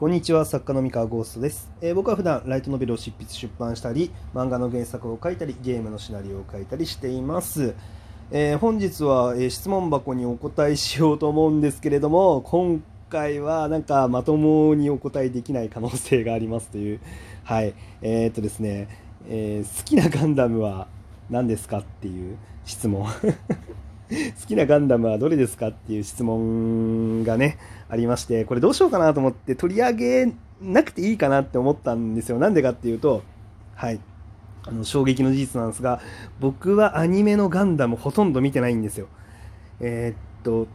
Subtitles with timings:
[0.00, 7.74] こんにちは作家の三河ゴーストです、えー、僕は普段ライトノベルを執筆出版したり漫画の原作を書いたりゲームのシナリオを書いたりしています、
[8.30, 17.00] えー、本日は、えー、質問箱にお答えしようと思うんですけれども今回はなんかまともにお答えできない可能性がありますという。
[17.44, 17.74] はい。
[18.00, 18.88] え、っとですね、
[19.28, 20.86] え好きなガンダムは
[21.28, 23.06] 何ですかっていう質問。
[24.40, 32.38] 好きなガンダムはどれですかっていう質問がね、ありまして、これどうしようかなと思って取り上げなくていいかなって思ったんですよ。
[32.38, 33.22] なんでかっていうと、
[33.74, 34.00] はい。
[34.66, 36.00] あの衝撃の事実なんですが、
[36.38, 39.06] 僕はアニメのガンダムほとんど見てないんですよ。
[39.80, 40.68] えー、っと、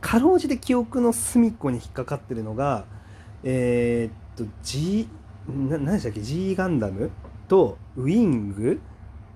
[0.00, 2.84] かろうじて記憶の隅っこに引っかかってるのが、
[3.42, 5.08] えー、っと、G、
[5.48, 7.10] な何でしたっけ ?G ガンダム
[7.48, 8.80] とウィング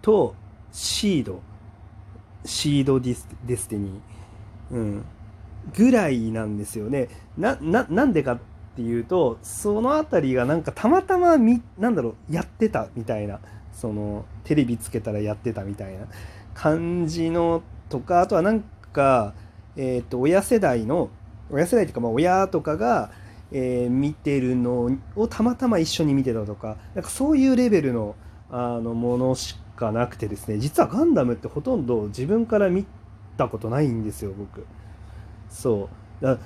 [0.03, 0.35] と
[0.73, 1.41] シード。
[2.45, 5.05] シードディスデスティニー、うん、
[5.77, 7.09] ぐらいなんですよね。
[7.39, 8.39] な、な、なんでかっ
[8.77, 13.41] ていうと、その辺りがなんかたまたまみ、なんだろう、やってたみたいな、
[13.73, 16.07] その、テレビつけたらやってたみたいな。
[16.55, 19.35] 感じのとか、あとはなんか、
[19.77, 21.11] えっ、ー、と、親世代の、
[21.51, 23.11] 親世代っていうか、まあ、親とかが、
[23.53, 28.17] えー、見てるのをたまたま一緒に見てたとか、なんかそういうレベルの、
[28.51, 32.87] あの、ものしかなくてですね実はガンダムってほとんど自分から見
[33.37, 34.67] たことないんですよ僕。
[35.51, 35.89] そ
[36.21, 36.25] う。
[36.25, 36.39] だ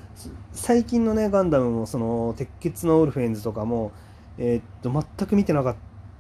[0.53, 3.93] 最近のねガンダムもその鉄血のオルフェンズとかも
[4.39, 5.77] えー、っと全く見てなかっ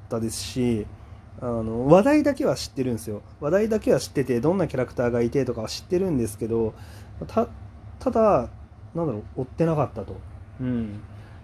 [0.08, 0.86] たですし
[1.40, 3.22] あの話題だけは知ってるんですよ。
[3.40, 6.74] 話題だけは知っててどんなキャラクターがいてとかは知ってるんですけど
[7.26, 7.48] た
[7.98, 8.48] ただ
[8.94, 10.16] なんだろう追ってなかったと。
[10.60, 11.00] うん。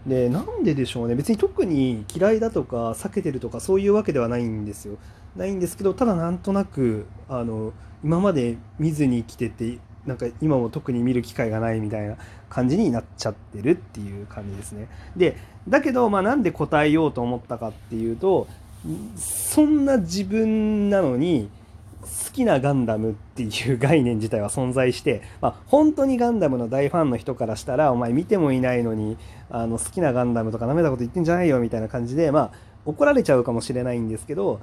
[0.06, 4.98] でなんででしょうね別に特に嫌いだとか避けてるとかそういうわけではないんですよ
[5.36, 12.16] ないんですけどただなんとなくあの今まで見ずに来ててなんか今も特に見る機会がないみたいな
[12.50, 14.88] 感じになっちゃってるっていう感じですね。
[15.16, 18.46] でだけどまあなんで答えようと思ったかっていうと
[19.16, 21.48] そんな自分なのに
[22.04, 29.16] 好きなガンダムっていう概念自体は存在して、 まあ、本当にガンダムの大ファンの人からしたらお前見てもいないのに
[29.50, 32.50] あの好きなガンダムとかなめたこと言ってんじゃないよみたいな感じで、まあ、
[32.84, 34.60] 怒られちゃうかもしれないんですけど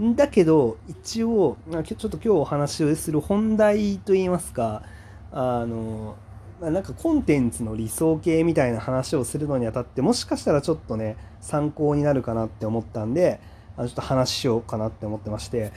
[0.00, 4.82] だけど、一応、ちょっと今日お話をする本題といいますか、
[5.30, 6.16] あの、
[6.60, 13.38] なんかコンテンツの理想形みたいな話をするのにあたって、もしかしたらちょっとね、参考になるかなって思ったんで、
[13.76, 15.72] ちょっと話しようかなって思ってまして、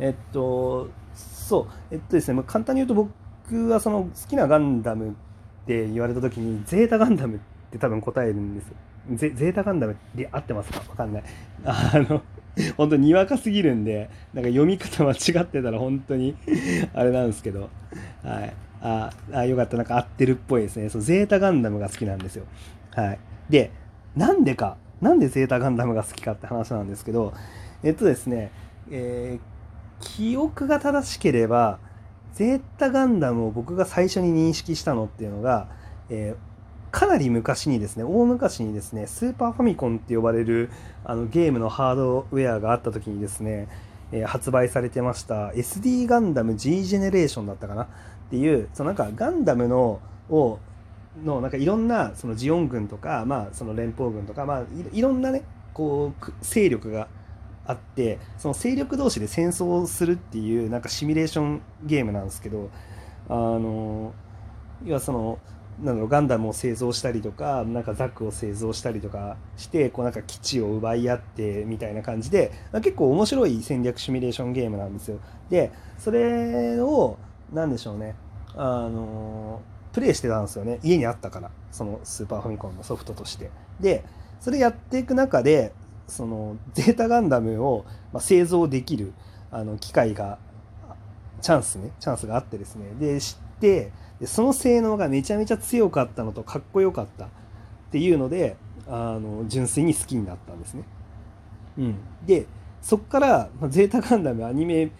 [0.00, 5.12] えっと、そう、えっとですね、ま簡単に言うと僕はその好きなガンダムっ
[5.66, 7.38] て言われた時に、ゼータガンダムっ
[7.70, 8.74] て多分答えるんですよ。
[9.16, 10.80] ゼータガンダムで合ってますか？
[10.88, 11.24] わかんない。
[11.64, 12.22] あの、
[12.76, 16.36] 本当にわかすぎるんで、なんか読み方間違ってたら本当に
[16.94, 17.70] あれなんですけど、
[18.22, 18.54] はい。
[18.82, 19.76] ああ、よかった。
[19.76, 20.88] なんか合ってるっぽいですね。
[20.88, 22.44] そう、ゼータガンダムが好きなんですよ。
[22.94, 23.18] はい。
[23.50, 23.70] で、
[24.16, 27.32] なんでか、なんでゼータガンダムが好きかって話なんですけど、
[27.82, 28.50] えっとですね、
[28.90, 29.49] えー、
[30.00, 31.78] 記憶が正しければ、
[32.34, 35.68] ゼータガンダムを僕が最初に認識したのっていうのが、
[36.08, 40.70] えー、かなり昔にですね大昔にですねスーパーファミコンって呼ばれる
[41.04, 43.68] あのゲームのハードウェアがあった時にですね、
[44.12, 47.84] えー、発売されてました SD ガンダム G ジェネレーションだったかな？
[47.84, 47.86] っ
[48.30, 50.00] ていうそのなんかガンダムの
[50.30, 50.58] を
[51.24, 54.62] のなんかいろんなそのジオン軍とか、まあ、その連邦軍とか、まあ、
[54.92, 55.42] いろんなね
[55.74, 57.08] こう勢力が
[57.66, 62.70] あってその勢力同士で戦争をするっていうなんかシミュレーションゲームなんですけど
[63.28, 64.12] あの
[64.84, 65.38] 要はその
[65.82, 75.20] なんだろうガンダムを製造したりとかなんかザクを製造したりとかしてこうなんか基地を奪い合ってみたいな感じで、結構面白い戦略シミュレーションゲームなんですよ。
[75.48, 77.16] でそれを
[77.52, 78.14] 何でしょうね。
[78.56, 80.80] あのプレイしてたんですよね。
[80.82, 81.50] 家にあったから。
[81.72, 83.50] そのスーパーファミコンのソフトとして。
[83.80, 84.04] で
[84.40, 85.72] それやっていく中で
[86.10, 89.12] そのゼータガンダムを、ま製造できる
[89.50, 90.38] あの機会が
[91.40, 97.28] チャンスねチャンスがあってですねで知ってでその性能がめちゃめちゃ強かったのとかっこよかったっ
[97.90, 98.56] ていうので
[98.86, 100.82] あの純粋に好きになったんですね。
[101.78, 101.96] うん、
[102.26, 102.46] で
[102.82, 104.90] そっから、ま、ゼータガンダムアニメ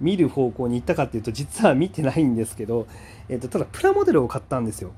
[0.00, 2.86] 見る方向に行ったかっていうと実は見てないんですけど、
[3.28, 4.92] えーと、ただプラモデルを買ったんですよ。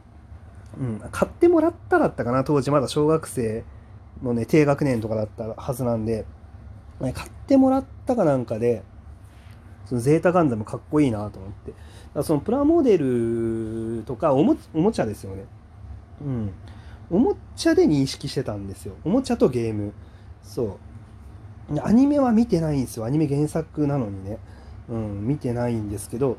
[0.78, 3.64] うん、買ってもらっただったかな当時まだ小学生
[4.22, 6.24] のね低学年とかだったはずなんで
[7.00, 7.14] 買っ
[7.46, 8.82] てもらったかなんかで
[9.86, 11.80] そのゼータガンダムかっこいいなと思ってだか
[12.14, 15.44] らそのプラモデルとかおもおもちゃですよね。
[16.20, 16.52] うん。
[17.10, 18.94] おもちゃで認識してたんですよ。
[19.04, 19.92] おもちゃとゲーム。
[20.42, 20.78] そ
[21.70, 21.80] う。
[21.80, 23.04] アニメは見てないんですよ。
[23.04, 24.38] アニメ原作なのにね。
[24.88, 26.36] うん、見てないんですけど、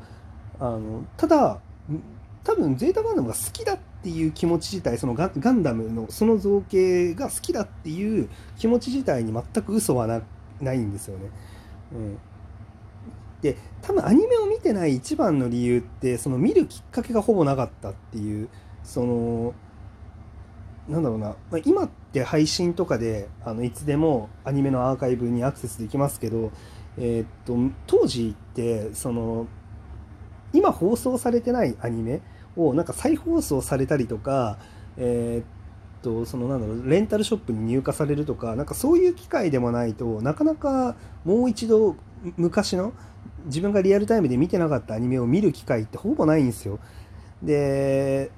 [0.60, 1.60] あの、ただ、
[2.44, 8.28] 多分ゼータガンダムが好きだったっていう気持ち自体そのガガンダムのその造形が好きだっていう
[8.58, 10.20] 気持ち自体に全く嘘はな
[10.60, 11.30] ないんですよね。
[11.94, 12.18] うん
[13.40, 18.48] で多分アニメを見てない一番の理由ってその見るきっかけがほぼなかったっていう
[18.82, 19.54] その
[20.88, 26.52] なんだろうな、まあ、今って配信とかであのいつでもアニメのアーカイブにアクセスできますけど、
[26.96, 29.46] えー、っと当時ってその
[30.54, 32.22] 今放送されてないアニメ
[32.56, 34.58] をなんか再放送されたりとか、
[34.96, 35.44] えー、っ
[36.02, 41.96] とそのなんだろうレンタルショップに入荷されるとかなんかそういう機会でもないとなかなかもう一度
[42.36, 42.92] 昔の
[43.46, 46.78] 自分がリアルタイムで見てなかったアニメを見る機会ってほぼないんですよ。
[47.42, 48.30] で、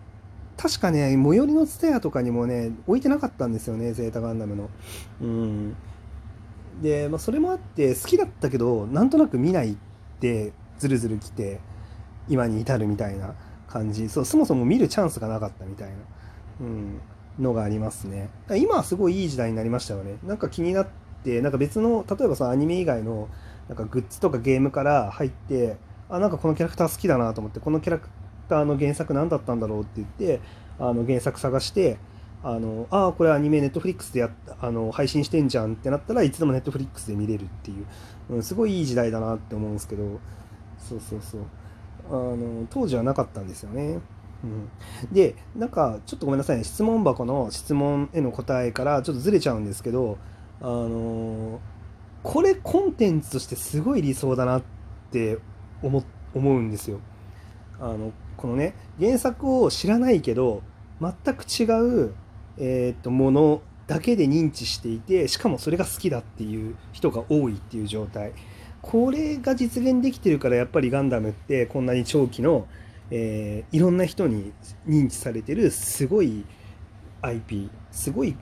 [0.56, 4.70] 確かね、最寄りのツタヤとかにもね、置いてなかったんですよね、ゼータガンダムの。
[5.20, 5.76] うん。
[6.82, 9.76] で、まあ、それもあって好きだったけど、なんとなく見ないっ
[10.18, 11.60] てずるずる来て、
[12.28, 13.34] 今に至るみたいな
[13.78, 14.08] 感じ。
[14.08, 15.94] そう、そもそも見るチャンスがなかったみたいな、
[16.60, 17.00] うん、
[17.38, 18.30] のがありますね。
[18.56, 20.16] 今はすごいいい時代になりましたよね。
[20.24, 20.86] なんか気になっ
[21.24, 23.28] て、なんか別の、例えばさ、アニメ以外の
[23.68, 25.76] なんかグッズとかゲームから入って
[26.08, 28.08] あなんかこのキャラクター好きだなと思ってこのキャラク
[28.48, 30.40] ターの原作何だったんだろうって言って
[30.78, 31.98] あの原作探して
[32.44, 34.30] あのあこれアニメネットフリックスでや
[34.60, 37.86] あの配信してんじゃんってなったらいつでもネットフリックスで見れるっていう、
[38.30, 40.20] うん、すごいいい時代だなって思うんですけど
[40.78, 41.40] そうそうそう
[42.08, 44.00] あの当時はなかったんですよね。
[44.44, 44.68] うん、
[45.12, 50.18] でなんかちょっとごめんなさいね質問箱の質問への答えからちょっとずれちゃうんですけど
[50.60, 51.60] あの
[52.22, 54.62] これコンテンツとしてすごい理想だなっ
[55.10, 55.38] て
[55.82, 56.04] 思
[56.34, 57.00] 思うんですよ。
[57.80, 60.62] あのこのね原作を知らないけど
[61.00, 61.64] 全く違
[62.06, 62.14] う、
[62.58, 68.32] えー、っとものだけで認知していてしかもそれが好きだっていう人が多いっていう状態
[68.86, 72.68] これが実現できてるからやっぱりガンダムってこんなに長期の、
[73.10, 74.52] えー、いろんな人に
[74.86, 76.44] 認知されてるすごい
[77.20, 78.36] IP すごい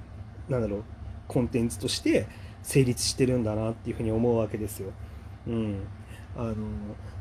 [0.51, 0.85] なんだろう
[1.29, 2.27] コンテンツとして
[2.63, 4.93] 成立してるんだなっていうふうに思うわけですよ。
[5.47, 5.87] うん、
[6.37, 6.55] あの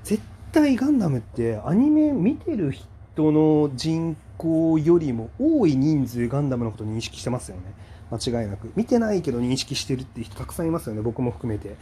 [0.04, 0.22] 絶
[0.52, 7.64] 対ガンダムってアニメ見てる人の人口よりも多い人数ガンダムのこと認識してますよね
[8.12, 11.76] 間違いなく見てないけど認識してるって人たくさんいますよね僕も含めて。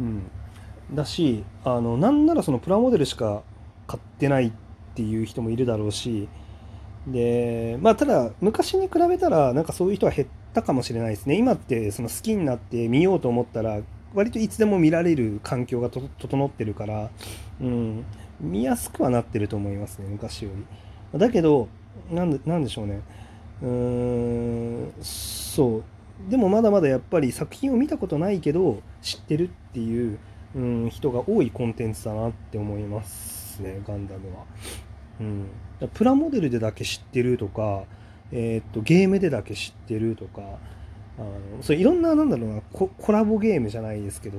[0.00, 0.22] うん、
[0.92, 3.42] だしあのなんならそのプラモデルしか
[3.86, 4.52] 買ってないっ
[4.94, 6.28] ていう人もいるだろうし
[7.06, 11.36] でまあただ昔に比べたらなんかそういう人は減ったかもしれないですね。
[11.36, 13.80] 今ってその好きになって見ようと思ったら
[14.14, 17.10] 割といつでも見られる環境が整ってるから、
[17.60, 18.04] うん、
[18.40, 20.50] 見やすくはなってると思いますね昔よ
[21.12, 21.18] り。
[21.18, 21.68] だけど
[22.10, 23.00] なんでなんでしょうね。
[23.62, 25.84] うーんそう。
[26.30, 30.18] でもまだまだやっぱり作品を見たことないけど知ってるっていう、
[30.54, 34.44] うん、人が多いコンテンツだなって思いますねガンダムは。
[35.20, 35.48] うん、
[35.94, 37.84] プラモデルでだけ知ってるとか、
[38.30, 40.42] えー、っとゲームでだけ知ってるとか
[41.18, 44.38] あのそういろんななんだろうなコラボゲームじゃないですけど、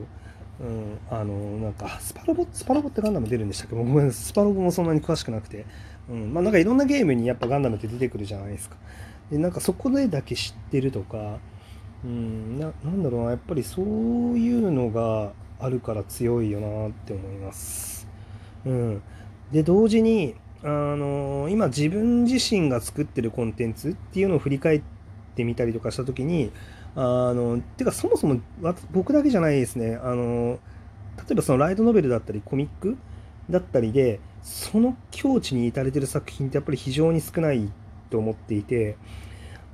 [0.62, 3.76] うん、あのなんかスパロボスパロボってガンダム出るんでしたっけ？
[3.76, 5.66] ごめんスパロボもそんなに詳しくなくて、
[6.10, 8.78] うんまあ、なんかいろんなゲームにやっぱガンダムって出てくるじゃないですか。
[9.30, 11.40] でなんかそこでだけ知ってるとか、
[12.06, 18.08] うん、ななんだろうなやっぱりそういうのがあるから強いよなって思います、
[18.66, 19.02] うん、
[19.52, 24.82] で同時にあの今自分自身が作ってるコンテンツっていうのを振り返っ
[25.36, 26.52] てみたりとかした時に
[26.96, 28.42] あのてかそもそも
[28.92, 29.98] 僕だけじゃないですね。
[30.04, 30.60] あの
[31.18, 32.98] 例えばそのライトノベルだったりコミック
[33.50, 37.72] だったりでその境地に至れてる作品ってやっぱり非常に少ない
[38.10, 38.98] と思っていて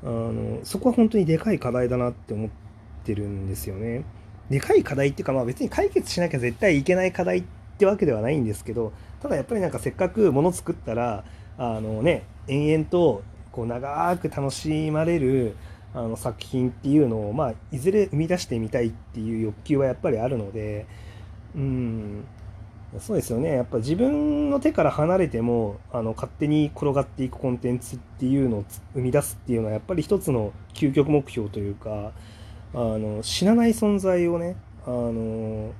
[0.03, 2.49] あのそこは本当にでかい課題だなって思っ
[3.03, 4.03] てるんですよね。
[4.49, 7.43] でかい課題っていうかまあ別に解決しなきゃ絶対いけない課題っ
[7.77, 11.23] てわけではないんですけどただやっぱりなんかせっかくもの作ったら
[11.57, 15.55] あのね延々とこう長く楽しまれる
[15.93, 20.85] あの作品っていうのを、まあ、いずれ生み出してみたいっていう欲求はやっぱりあるので
[21.55, 22.25] うん
[22.99, 23.51] そうですよね。
[23.51, 32.11] やっぱ自分の手から離れてもあの勝手に転がっていくコンテンツっていうのを生み出すっていうのはやっぱり一つの究極目標というか
[32.75, 35.71] あの死なない存在をねあの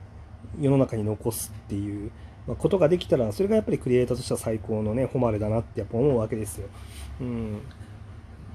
[0.59, 2.11] 世の中に残すっていう
[2.57, 6.67] ことができたらそれがやっぱりクリエイターとしては最高のね誉れだなってやっぱ思うわけですよ。
[7.19, 7.59] うん、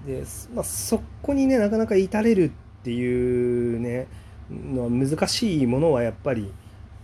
[0.06, 0.22] で、
[0.54, 2.44] まあ、そこにねなかなか至れる
[2.80, 4.06] っていうね
[4.50, 6.50] の難しいものはやっぱり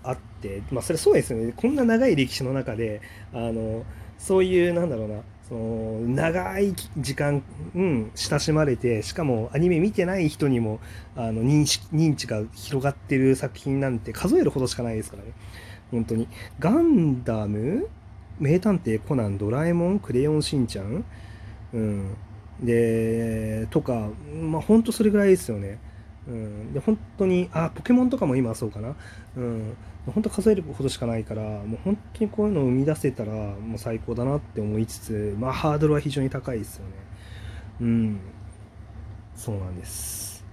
[0.05, 3.01] あって、まあ、それそうですよねこんな長い歴史の中で
[3.33, 3.85] あの
[4.19, 7.43] そういうなんだろうなその長い時間、
[7.75, 10.81] うん、親しまれてしかもアニメ見てない人にも
[11.15, 15.31] あの認識認知が広がってる作品なんて数えるほどしかないですからね。
[15.93, 16.27] 本当に。
[16.59, 17.89] ガンダム？
[18.39, 21.05] 名探偵コナン、ドラえもん、クレヨンしんちゃん、
[21.73, 22.17] うん、
[22.61, 24.11] でとか
[24.43, 25.79] まあ本当それぐらいですよね。
[26.29, 28.97] うん、で本当にあポケモンとかも今そうかな、
[29.37, 36.93] うん、本当数えるほどしかないからもう本当にこういうのを生み出せたらもう最高だなって思いつつ、まあ、ハードルは非常に高いですよね。
[37.81, 38.21] うん、
[39.37, 40.45] そうなんです。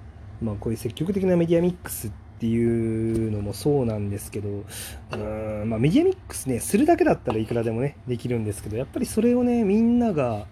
[0.42, 5.70] まあこういう積極的なメディアミックスっていうのもそうなんですけど、うん。
[5.70, 10.48] まあ、メディアミックスねするだけだったらいくらでもねできるんですけどやっぱりそれをねみんなが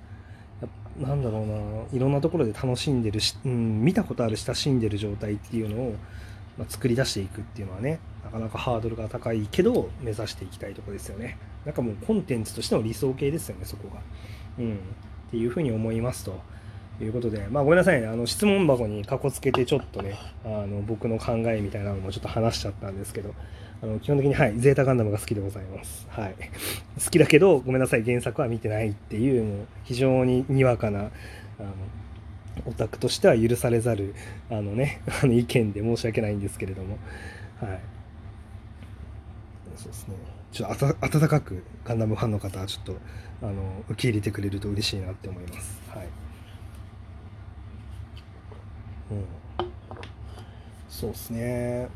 [0.99, 1.55] なんだろうな
[1.93, 5.95] いろんなところで楽しんでるし、うん、見たことある親しんでる状態っていうのを、
[6.57, 11.37] まあ、作り出していくっていうのはねなかなかハードルが高いけど目指していきたいとこですよね。
[11.65, 14.01] なんかもうコンテンツとしての理想形ですよねそこが、
[14.57, 14.77] うん、っ
[15.29, 16.39] ていうふうに思いますと。
[17.03, 18.05] いうことで、まあ、ごめんなさいね。
[18.05, 23.33] あの質問箱にかこつけてちょっとねあの僕の考えみたいなのもちょっと話しちゃったんですけど。
[23.83, 26.07] あの基本的に、はい、ゼータガンダムが好きでございます。
[26.09, 26.35] はい。
[27.03, 31.73] 好きだけど、ごめんなさい、原作は見てないっていう、もう非常ににわかな、あの、
[32.65, 34.13] オタクとしては許されざる、
[34.51, 36.99] あのね、 あの意見で申し訳ないんですけれども、
[37.59, 37.79] はい。
[39.75, 40.15] そうですね。
[40.51, 42.97] ちょっと温かくガンダムファンの方はちょっと、
[43.41, 45.81] あの、受け入れてくれると嬉しいなって思います。
[45.89, 46.07] はい。
[49.11, 49.25] うん。
[50.89, 51.87] そうですね。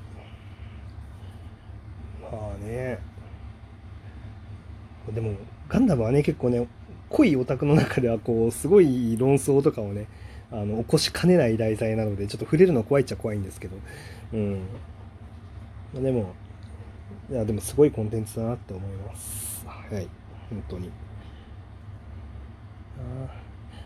[2.31, 2.99] まあね。
[5.13, 5.35] でも
[5.69, 6.67] ガンダムはね結構ね
[7.09, 10.07] 濃いオタクの中ではこうすごい論争とかをね
[10.51, 13.77] あの起こしかねない題材なのでちょっと触れるの怖いっちゃ怖いんですけど。
[14.33, 14.61] うん。
[15.93, 16.33] までも
[17.29, 19.65] いやでもすごいコンテンツだなって思います。
[19.65, 20.07] はい。
[20.49, 20.91] 本当に。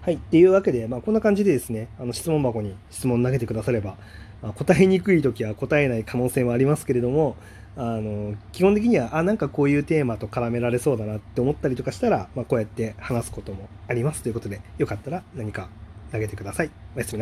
[0.02, 0.16] はい。
[0.16, 3.98] っていうわけで、まあ、こんな感じでですねあの質問箱に質問投げてくだされば、
[4.42, 7.36] まあ、答えにくい時は答えない可能性もありますけれども
[7.78, 15.70] あの基本的にはあなんかこういうテーマと絡められそうだなって思ったりとかしたら、まあ、こうやって話すこともありますということでよかったら何か
[16.12, 16.72] 投げてください。
[16.96, 17.18] おやすみ